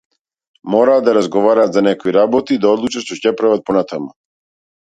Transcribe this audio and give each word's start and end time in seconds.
Мораа 0.75 1.03
да 1.07 1.13
разговараат 1.17 1.77
за 1.77 1.83
некои 1.89 2.15
работи, 2.19 2.59
да 2.65 2.73
одлучат 2.79 3.07
што 3.07 3.19
ќе 3.21 3.35
прават 3.43 3.67
понатаму. 3.69 4.13